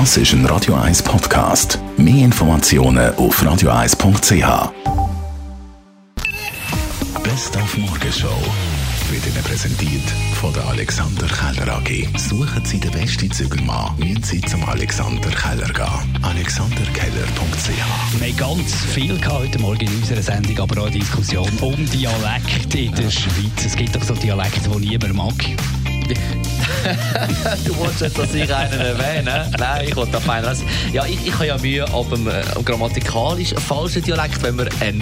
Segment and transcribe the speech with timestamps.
[0.00, 1.78] Das ist ein Radio 1 Podcast.
[1.96, 4.72] Mehr Informationen auf radio1.ch.
[7.22, 8.36] Best auf Morgenshow
[9.08, 10.02] wird Ihnen präsentiert
[10.40, 12.08] von der Alexander Keller AG.
[12.18, 16.24] Suchen Sie den besten Zügelmann, müssen Sie zum Alexander Keller gehen.
[16.24, 17.68] AlexanderKeller.ch
[18.18, 21.76] Wir haben ganz viel gehabt heute Morgen in unserer Sendung, aber auch eine Diskussion um
[21.90, 23.64] Dialekt in der Schweiz.
[23.64, 25.83] Es gibt doch so Dialekte, die niemand mag.
[27.64, 29.50] Du wolltest jetzt, dass ich einen erwähne?
[29.58, 30.66] Nein, ich wollte auf einen lesen.
[30.92, 35.00] Ja, ich, ich habe ja Mühe ab dem, am grammatikalisch falschen Dialekt, wenn man eine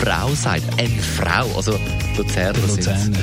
[0.00, 0.62] Frau sagt.
[0.78, 1.78] Eine Frau, also
[2.16, 3.16] Luzerner sind.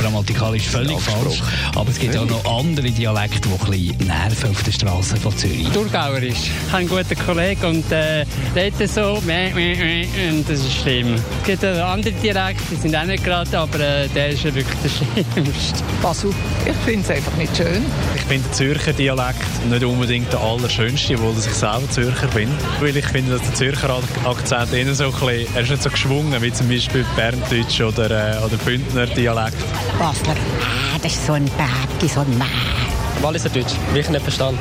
[0.00, 1.42] Grammatikalisch völlig falsch.
[1.74, 5.36] Aber es gibt auch noch andere Dialekte, die ein bisschen nerven auf den Straßen von
[5.36, 5.68] Zürich.
[5.72, 6.34] Thurgauerisch.
[6.66, 8.24] Ich habe einen guten Kollegen und äh,
[8.54, 11.14] redet so, meh, meh, meh, und das ist schlimm.
[11.14, 14.54] Es gibt auch andere Dialekte, die sind auch nicht gerade, aber äh, der ist ja
[14.54, 15.82] wirklich der schlimmste.
[16.02, 16.30] Basel.
[16.66, 17.82] Ich finde es einfach nicht schön.
[18.14, 22.48] Ich finde den Zürcher Dialekt nicht unbedingt der allerschönste, obwohl ich selber Zürcher bin.
[22.80, 25.90] Weil ich finde, dass der Zürcher Akzent eher so ein bisschen, er ist nicht so
[25.90, 29.56] geschwungen, wie zum Beispiel Berndeutsch oder, äh, oder Bündner Dialekt.
[29.98, 30.36] Basler.
[30.60, 32.85] Ah, das ist so ein Berg, so ein Meer.
[33.22, 34.60] Walliser Deutsch, wirklich nicht verstanden.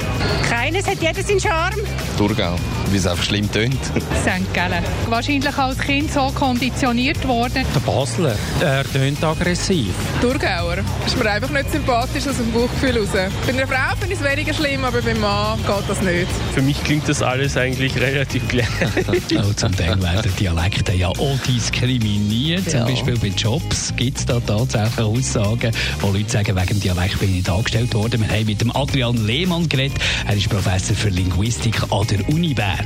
[0.50, 1.81] Keines hat jeder seinen Charme.
[2.17, 2.56] Thurgau,
[2.92, 3.84] wie es einfach schlimm tönt.
[3.84, 4.53] St.
[4.53, 4.84] Gallen.
[5.09, 7.66] Wahrscheinlich als Kind so konditioniert worden.
[7.75, 9.88] Der Basler, er tönt aggressiv.
[10.22, 10.78] Thurgauer.
[11.06, 13.09] Ist mir einfach nicht sympathisch aus dem Bauchgefühl raus.
[13.45, 16.28] Bei einer Frau finde ich es weniger schlimm, aber beim Mann geht das nicht.
[16.53, 18.66] Für mich klingt das alles eigentlich relativ gleich.
[19.38, 22.69] Auch zum Teil werden Dialekte ja auch diskriminiert.
[22.69, 22.86] Zum Ja.
[22.86, 27.30] Beispiel bei Jobs gibt es da tatsächlich Aussagen, wo Leute sagen, wegen dem Dialekt bin
[27.30, 28.22] ich nicht angestellt worden.
[28.22, 29.97] Wir haben mit dem Adrian Lehmann geredet.
[30.27, 32.85] Er ist Professor für Linguistik an der Uni Bern.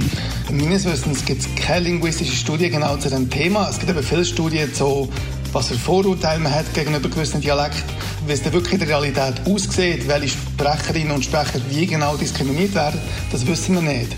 [0.52, 3.70] Meines Wissens gibt es keine linguistische Studie genau zu dem Thema.
[3.70, 5.10] Es gibt aber viele Studien zu,
[5.52, 7.84] was für Vorurteile man hat gegenüber gewissen Dialekten.
[8.26, 12.76] Wie es dann wirklich in der Realität aussieht, welche Sprecherinnen und Sprecher wie genau diskriminiert
[12.76, 13.00] werden,
[13.32, 14.16] das wissen wir nicht.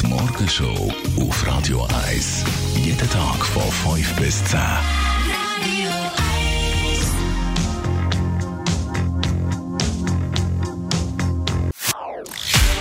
[0.00, 2.44] Die Morgenshow auf Radio 1.
[2.84, 4.58] Jeden Tag von 5 bis 10.